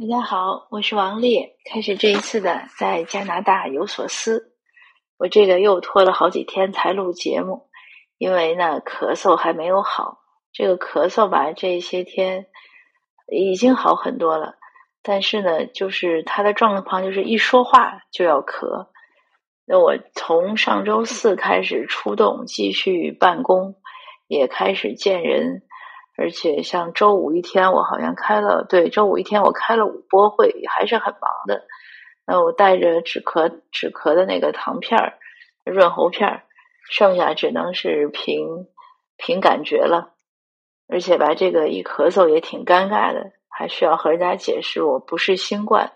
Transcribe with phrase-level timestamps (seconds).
[0.00, 1.46] 大家好，我是王丽。
[1.66, 4.54] 开始这一次的在加拿大有所思，
[5.18, 7.68] 我这个又拖了好几天才录节目，
[8.16, 10.20] 因为呢咳嗽还没有好。
[10.54, 12.46] 这个咳嗽吧，这些天
[13.30, 14.54] 已经好很多了，
[15.02, 18.86] 但是呢，就是他的状况就是一说话就要咳。
[19.66, 23.74] 那我从上周四开始出动，继续办公，
[24.28, 25.60] 也开始见人。
[26.20, 31.62] 而且像周五一天，我好像开了对周五一天我开了五波会，还是很忙的。
[32.26, 35.14] 那我带着止咳止咳的那个糖片儿、
[35.64, 36.42] 润喉片儿，
[36.90, 38.66] 剩下只能是凭
[39.16, 40.12] 凭感觉了。
[40.88, 45.92] 而且吧，这个一咳嗽也挺尴尬的，还需要和人家解释我不是新冠。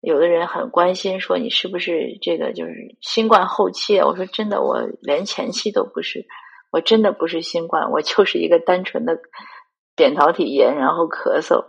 [0.00, 3.98] 有的人很关心，说你是不是这个就是新冠后期？
[3.98, 6.24] 我说真的，我连前期都不是，
[6.70, 9.18] 我真的不是新冠，我就是一个单纯的。
[9.96, 11.64] 扁桃体炎，然后咳嗽。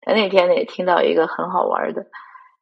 [0.00, 2.06] 他那天呢也听到一个很好玩的，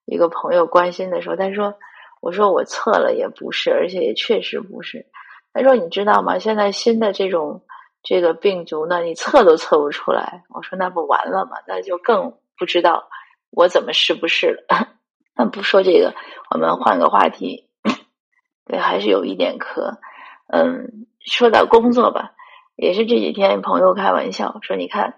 [0.05, 1.75] 一个朋友关心的说：“他说，
[2.21, 5.07] 我说我测了也不是，而且也确实不是。
[5.53, 6.39] 他说你知道吗？
[6.39, 7.63] 现在新的这种
[8.03, 10.45] 这个病毒呢，你测都测不出来。
[10.51, 11.57] 我说那不完了吗？
[11.67, 13.09] 那就更不知道
[13.51, 14.89] 我怎么是不是了。
[15.35, 16.15] 那不说这个，
[16.51, 17.69] 我们换个话题。
[18.67, 19.99] 对，还是有一点咳。
[20.49, 22.33] 嗯，说到工作吧。”
[22.77, 25.15] 也是这几天，朋友开玩笑说：“你看，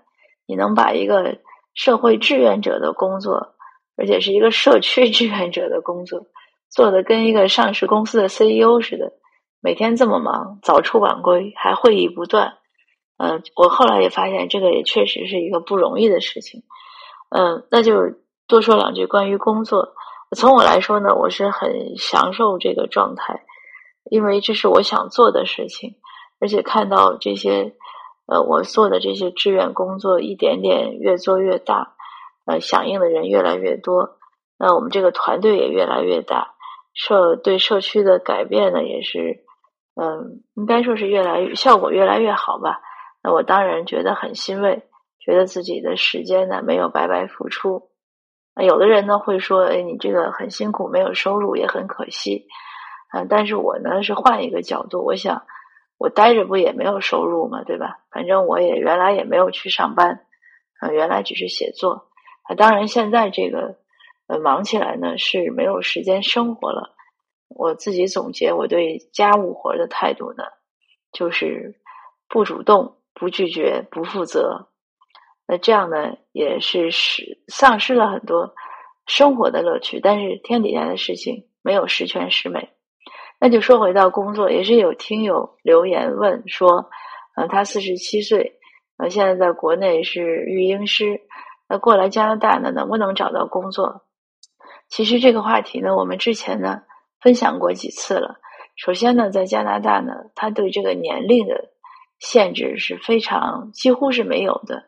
[0.46, 1.38] 你能把一个
[1.74, 3.54] 社会志愿者的工作，
[3.96, 6.26] 而且是一个社区 志愿者的工作，
[6.70, 9.12] 做的跟一个上市公司的 CEO 似的，
[9.60, 12.58] 每天这么忙，早出晚归，还会议不断。
[13.16, 16.62] 嗯，我后来也发现，这个也确实是一个不容易的事情。
[17.30, 18.14] 嗯，那就
[18.46, 19.94] 多说两句关于工作。
[20.36, 23.42] 从我来说呢，我是很享受这个状态，
[24.08, 25.96] 因为这是我想做的事情。”
[26.41, 27.75] 而且看到这些，
[28.27, 31.97] 呃，我做的这些志愿工作一点点越做越大，
[32.47, 34.19] 呃，响应的人越来越多，
[34.56, 36.55] 那我们这个团队也越来越大，
[36.94, 39.44] 社对社区的改变呢，也是，
[39.97, 42.82] 嗯，应该说是越来效果越来越好吧。
[43.21, 44.84] 那我当然觉得很欣慰，
[45.19, 47.91] 觉得自己的时间呢没有白白付出。
[48.54, 52.47] 那有的人呢会说，哎，你这个很辛苦，没有收入也很可惜，
[53.12, 55.43] 嗯，但是我呢是换一个角度，我想。
[55.98, 57.98] 我待着不也没有收入嘛，对吧？
[58.10, 60.25] 反正我也原来也没有去上班，
[60.78, 62.09] 啊，原来只是写作。
[62.44, 63.76] 啊，当然现在这个
[64.28, 66.94] 呃忙起来呢是没有时间生活了。
[67.48, 70.44] 我自己总结我对家务活的态度呢，
[71.12, 71.81] 就是
[72.28, 74.69] 不主动、不拒绝、不负责。
[75.47, 78.54] 那这样呢也是失丧失了很多
[79.06, 79.98] 生活的乐趣。
[79.98, 82.69] 但是天底下的事情没有十全十美。
[83.41, 86.91] 那就说回到工作，也是有听友留言问说，
[87.37, 88.59] 呃，他四十七岁，
[88.97, 91.21] 呃，现在在国内是育婴师，
[91.69, 94.03] 那过来加拿大呢，能不能找到工作？
[94.88, 96.82] 其实这个话题呢，我们之前呢
[97.21, 98.41] 分享过几次了。
[98.75, 101.71] 首先呢，在加拿大呢，他对这个年龄的
[102.19, 104.84] 限制是非常几乎是没有的。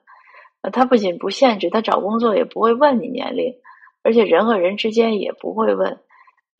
[0.63, 3.55] 呃，他不仅不限制，他找工作也不会问你年龄，
[4.03, 6.01] 而且人和人之间也不会问。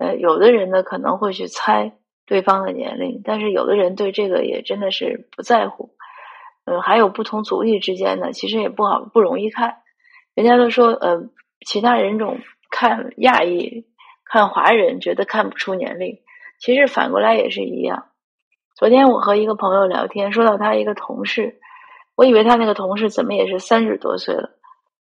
[0.01, 1.93] 呃，有的人呢可能会去猜
[2.25, 5.91] 对方的年龄，但是有的人对这个也真的是不在乎。
[6.65, 9.83] 嗯，还有不同族裔之间呢，其实也不好不容易看。
[10.35, 11.29] 人家都说，呃，
[11.67, 12.39] 其他人种
[12.71, 13.85] 看亚裔、
[14.25, 16.21] 看华人觉得看不出年龄，
[16.59, 18.07] 其实反过来也是一样。
[18.77, 21.61] 昨天我和一个朋友聊天，说到他一个同事，
[22.17, 24.49] 我以为他那个同事怎么也是三十多岁了，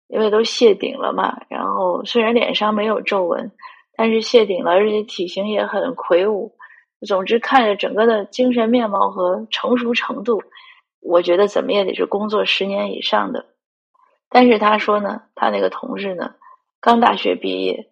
[0.08, 1.42] 因为都谢顶了嘛。
[1.48, 3.52] 然后虽然脸上没有皱纹。
[4.00, 6.56] 但是谢顶了，而且体型也很魁梧。
[7.06, 10.42] 总之，看着整个的精神面貌和成熟程度，
[11.02, 13.44] 我觉得怎么也得是工作十年以上的。
[14.30, 16.36] 但是他说呢，他那个同事呢，
[16.80, 17.90] 刚大学毕业，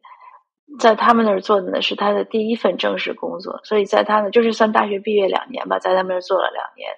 [0.81, 6.89] 在他们那儿做的呢是他的第一份正式工作，所以在他呢就是算大学毕业两年吧，在他们那儿做了两年。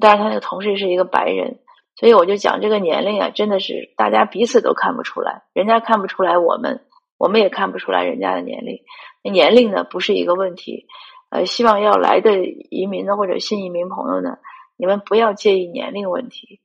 [0.00, 1.58] 但是他那个同事是一个白人，
[1.96, 6.80] 所以我就讲这个年龄啊，真的是大家彼此都看不出来，人家看不出来，我们。
[7.24, 8.82] 我们也看不出来人家的年龄，
[9.22, 10.84] 年龄呢不是一个问题。
[11.30, 14.36] 呃，希望要来的移民呢或者新移民朋友呢，
[14.76, 16.60] 你们不要介意年龄问题。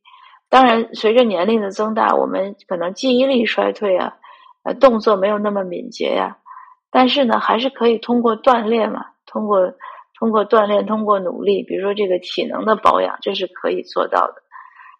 [0.49, 4.17] 当然，随着年龄的增大，我们可能记忆力衰退啊，
[4.63, 6.39] 呃，动作没有那么敏捷呀。
[6.91, 9.75] 但是呢，还是可以通过锻炼嘛，通过
[10.19, 14.33] 通过锻炼，通过努力，比如说这个体能的保养，这是可以做到的。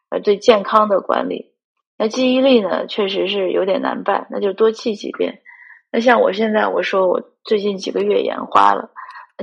[0.10, 1.52] 呃，对健康的管理。
[1.98, 5.42] 那记忆力呢，确实是有点难办，那就多记几遍。
[5.92, 8.92] 那像我现在，我说我最近几个月眼花了，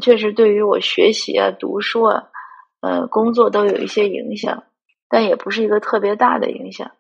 [0.01, 2.25] 确实对于我学习啊、读书啊、
[2.81, 4.65] 呃工作都有一些影响，
[5.09, 6.93] 但也不是一个特别大的影响。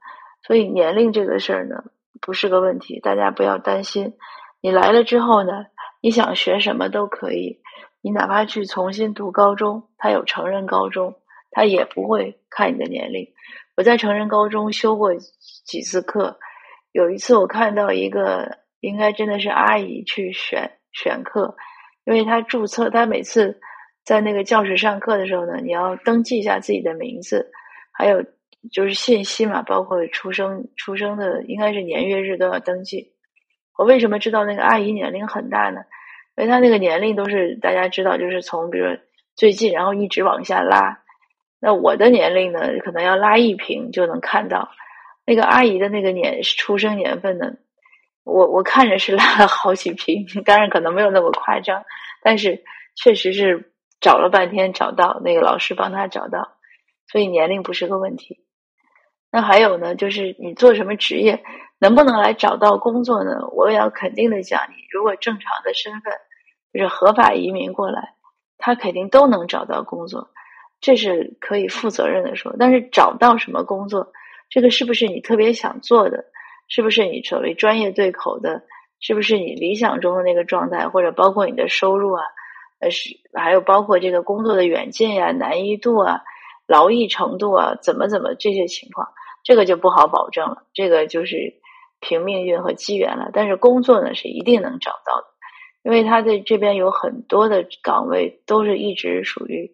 [0.43, 1.85] 所以年龄这个事儿呢，
[2.21, 4.15] 不是个问题，大家不要担心。
[4.61, 5.67] 你来了之后呢，
[6.01, 7.61] 你想学什么都可以。
[8.01, 11.17] 你哪怕去重新读高中，他有成人高中，
[11.51, 13.29] 他也不会看你的年龄。
[13.77, 16.39] 我在成人高中修过几次课，
[16.93, 21.57] 有一次我看到一个，应该真的是阿姨去选选课，
[22.05, 23.61] 因为她注册，她每次
[24.05, 27.51] 在那个教室上课的时候呢，你要登记一下自己的名字，
[27.93, 28.25] 还有
[28.71, 33.13] 就是信息嘛，包括出生出生的，应该是年月日都要登记。
[33.77, 35.83] 我为什么知道那个阿姨年龄很大呢？
[36.37, 38.87] 因为她那个年龄都是大家知道，就是从比如
[39.35, 41.03] 最近，然后一直往下拉。
[41.61, 44.71] 那我的年龄呢，可能要拉一屏就能看到
[45.25, 47.55] 那个阿姨的那个年出生年份呢。
[48.27, 51.85] 我我看着是拉了好几瓶，当然可能没有那么夸张，
[52.23, 52.65] 但是
[52.97, 56.57] 确实是找了半天找到那个老师帮他找到，
[57.07, 58.41] 所以年龄不是个问题。
[59.31, 61.45] 那还有呢，就是你做什么职业，
[61.79, 63.47] 能不能来找到工作呢？
[63.53, 66.13] 我也要肯定的讲，你如果正常的身份，
[66.73, 68.15] 就是合法移民过来，
[68.59, 70.31] 他肯定都能找到工作，
[70.81, 72.57] 这是可以负责任的说。
[72.59, 74.13] 但是找到什么工作，
[74.51, 76.25] 这个是不是你特别想做的？
[76.69, 78.63] 是不是你所谓专业对口的？
[78.99, 80.89] 是不是你理想中的那个状态？
[80.89, 82.23] 或者包括你的收入啊，
[82.81, 86.23] 呃，是还有包括这个工作的远近呀、难易度啊、
[86.67, 89.09] 劳逸程度啊，怎么怎么这些情况？
[89.45, 91.61] 这个就不好保证了，这个就是
[92.01, 93.31] 凭命运和机缘了。
[93.33, 95.27] 但是工作呢是一定能找到的，
[95.85, 99.73] 因为他在这边有很多的岗位都是一直属于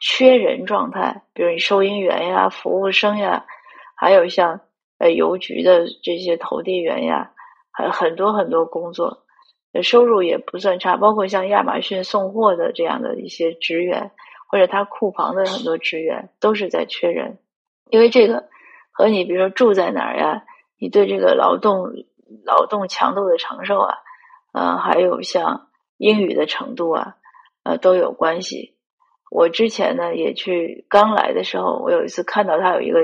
[0.00, 3.46] 缺人状态，比如你收银员呀、服务生呀，
[3.96, 4.60] 还有像
[4.98, 7.32] 呃邮局的这些投递员呀，
[7.70, 9.24] 还很多很多工作，
[9.82, 10.96] 收入也不算差。
[10.96, 14.10] 包括像亚马逊送货的这样的一些职员，
[14.48, 17.38] 或者他库房的很多职员，都是在缺人，
[17.90, 18.48] 因为这个。
[18.96, 20.44] 和你比如说住在哪儿呀，
[20.78, 22.04] 你对这个劳动
[22.44, 23.96] 劳动强度的承受啊，
[24.52, 27.16] 呃，还有像英语的程度啊，
[27.64, 28.76] 呃，都有关系。
[29.32, 33.00] 我之前呢也去刚来的时候，我有一次看到他有一个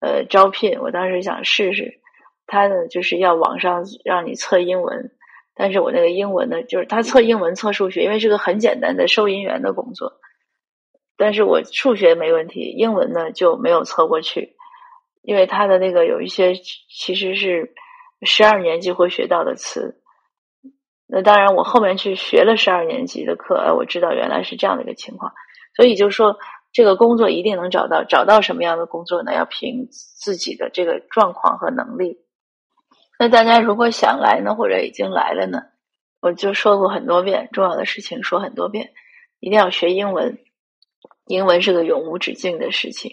[0.00, 2.00] 呃招聘，我当时想试试，
[2.46, 5.12] 他呢就是要网上让你测英文，
[5.54, 10.20] 但是我那个英文呢，就是他测英文测数学，因为是个很简单的收银员的工作，
[11.16, 14.54] 但是我数学没问题，英文呢就没有测过去。
[15.22, 17.74] 因为他的那个有一些其实是
[18.22, 20.00] 十二年级会学到的词，
[21.08, 25.32] 那当然我后面去学了十二年级的课，哎，我知道原来是这样的一个情况，
[25.74, 26.38] 所以就说
[26.76, 29.32] 这个工作一定能找到，找到什么样的工作呢？
[29.32, 32.18] 要凭自己的这个状况和能力。
[33.18, 35.62] 那大家如果想来呢，或者已经来了呢，
[36.20, 38.92] 我就说过很多遍，重要的事情说很多遍，
[39.40, 40.38] 一定要学英文，
[41.26, 43.12] 英文是个永无止境的事情。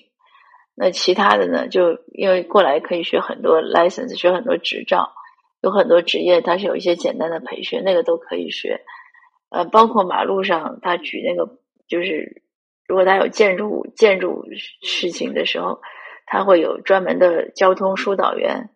[0.75, 1.69] 那其他的呢？
[1.69, 5.13] 就因为过来可以学很多 license，学很多执照，
[5.61, 8.81] 有很多职业它是有一些简单的培训，那个都可以学。
[9.47, 12.42] 呃，包括马路上他举那个，就是
[12.87, 14.45] 如果他有建筑建筑
[14.81, 15.81] 事情的时候，
[16.25, 18.69] 他会有专门的交通疏导员。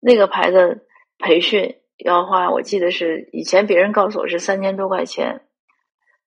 [0.00, 0.86] 那个牌子
[1.18, 5.42] 培训要花，我记得是以前别人告诉我是三千多块钱，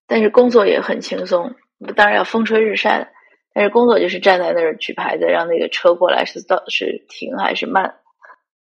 [0.08, 1.56] 但是工作也很轻松，
[1.96, 3.12] 当然要风吹日晒。
[3.54, 8.00] 但是工作就是站在那儿举牌子，让那个车过来是到是停还是慢。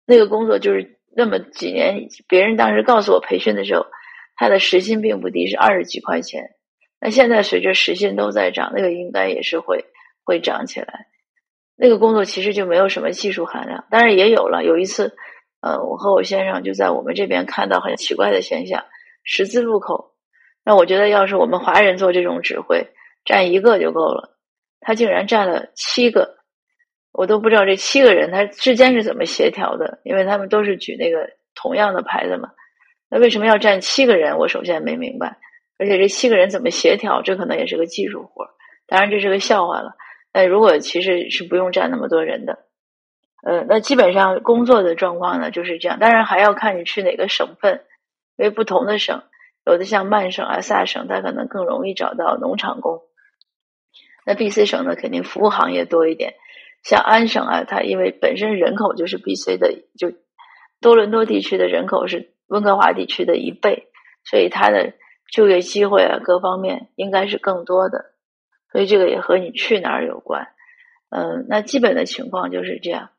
[0.06, 3.87] 那个工作就是那么几年，别人当时告诉我培训的时候，
[4.37, 6.50] 他的时薪并不低，是二十几块钱。
[7.04, 9.84] 那现在随着时薪都在涨，那个应该也是会
[10.25, 11.06] 会涨起来。
[11.76, 14.64] 那个工作其实就没有什么技术含量，当然也有了。
[14.64, 15.14] 有一次，
[15.61, 18.84] 呃，我和我先生就在我们这边看到很奇怪的现象：
[19.23, 20.14] 十字路口。
[20.64, 22.88] 那我觉得，要是我们华人做这种指挥，
[23.26, 24.38] 站一个就够了。
[24.80, 26.37] 他竟然站了七个，
[27.12, 32.49] 我都不知道这七个人他之间是怎么协调的，因为他们都是举那个同样的牌子嘛。
[33.11, 34.38] 那为什么要站七个人？
[34.38, 35.37] 我首先没明白，
[35.85, 38.49] 而且这七个人怎么协调，这可能也是个技术活
[38.87, 39.97] 当然这是个笑话了。
[40.33, 42.61] 那如果其实是不用占那么多人的，
[43.45, 45.99] 呃，那基本上工作的状况呢就是这样。
[45.99, 47.83] 当然还要看你去哪个省份，
[48.38, 49.23] 因为不同的省，
[49.67, 53.03] 有的像曼省啊、萨省，它可能更容易找到农场工。
[54.25, 56.33] 那 B、C 省呢，肯定服务行业多一点。
[56.83, 60.12] 像安省啊，它因为本身人口就是 B、C 的，就
[60.81, 63.88] 多伦多地区的人口是温哥华地区的一倍，
[64.25, 64.95] 所以它的
[65.35, 68.12] 就业机会啊，各方面应该是更多的。
[68.71, 70.49] 所以这个也和你去哪儿有关。
[71.11, 73.11] 嗯，那基本的情况就是这样。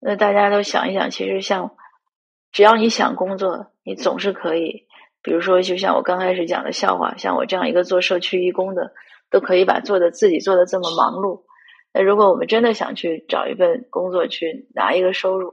[0.00, 1.76] 那大家都想一想，其实像
[2.52, 4.86] 只要你想工作，你总是可以。
[5.22, 8.92] 比如说，就像我刚开始讲的笑话，像我这样一个做社区义工的。
[9.30, 11.42] 都可以把做的自己做的这么忙碌，
[11.92, 15.52] 那如果我们真的想去找一份工作去拿一个收入，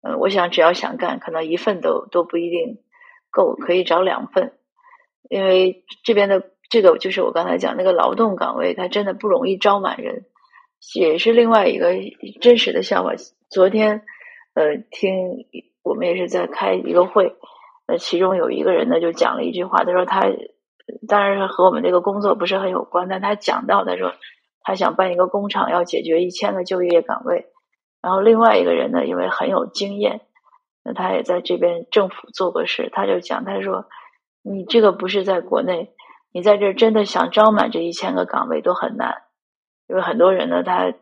[0.00, 2.78] 呃，我想只要想干，可能一份都都不一定
[3.30, 4.54] 够，可以找两份，
[5.28, 10.24] 因为这边的这个就是我刚才讲那个劳动岗位，它真的不容易招满人，
[10.94, 11.94] 也是另外一个
[12.40, 13.12] 真实的笑话。
[13.50, 14.02] 昨天，
[14.54, 15.46] 呃，听
[15.82, 17.36] 我们也是在开一个会，
[17.86, 20.22] 呃，其中有一个人呢就讲了一句话，他说他
[21.08, 24.14] 当然和我们这个工作不是很有关，但他讲到他说
[24.62, 27.46] 他想办一个工厂，要解决一千个就业岗位。
[28.02, 30.22] 然后另外一个人呢，因为很有经验，
[30.82, 33.86] 那他也在这边政府做过事，他就讲，他说
[34.42, 35.92] ：“你这个不是在国内，
[36.32, 39.22] 你在这真的想招满这一千个岗位都很难，
[39.88, 40.92] 因为很多人呢，他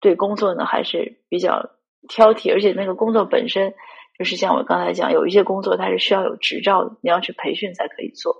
[0.00, 1.70] 对工作呢还是比较
[2.08, 3.74] 挑剔，而且那个工作本身
[4.18, 8.36] 就是像我刚才讲，有一些工作它是需要有执照的，你要去培训才可以做。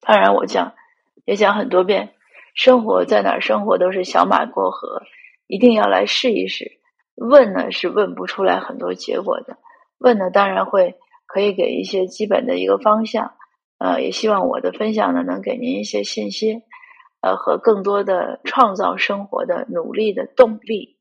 [0.00, 0.74] 当然，我讲
[1.24, 2.14] 也讲很多遍，
[2.54, 5.02] 生活在哪儿生活都是小马过河，
[5.46, 6.78] 一定要来试一试。”
[7.20, 9.58] 问呢是问不出来很多结果的，
[9.98, 10.94] 问呢当然会
[11.32, 13.34] 可以给一些基本的一个方向，
[13.78, 16.62] 呃，也希望我的分享呢能给您一些信息，
[17.20, 20.98] 呃，和更多的创造生活的努力的动力。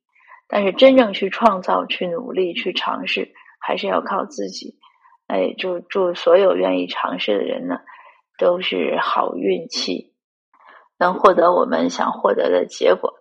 [0.48, 4.79] 但是真正去创造、去努力、去尝试，还是要靠自己。
[5.27, 7.79] 哎，祝祝所有愿意尝试的人呢，
[8.38, 10.13] 都是好运气，
[10.98, 13.13] 能获得我们想获得的结果。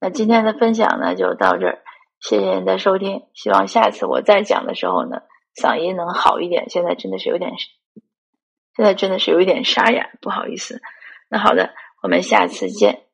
[0.00, 1.78] 那今天的分享呢就到这儿。
[2.18, 5.22] 谢谢您的收听，希望下次我再讲的时候呢，
[5.54, 6.68] 嗓音能好一点。
[6.70, 7.52] 现在真的是有点，
[8.76, 10.80] 现在真的是有一点沙哑，不好意思。
[11.28, 13.09] 那好的，我们下次见。